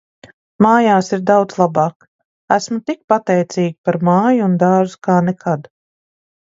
Mājās 0.65 1.11
ir 1.17 1.21
daudz 1.31 1.59
labāk. 1.59 2.09
Esmu 2.57 2.79
tik 2.89 3.05
pateicīga 3.15 3.79
par 3.91 4.03
māju 4.13 4.45
un 4.51 4.61
dārzu 4.69 5.03
kā 5.11 5.23
nekad. 5.33 5.75